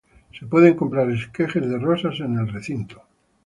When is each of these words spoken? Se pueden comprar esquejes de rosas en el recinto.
Se 0.35 0.47
pueden 0.47 0.73
comprar 0.73 1.11
esquejes 1.11 1.69
de 1.69 1.77
rosas 1.77 2.19
en 2.21 2.35
el 2.39 2.47
recinto. 2.51 3.03